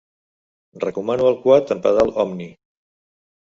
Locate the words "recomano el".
0.83-1.37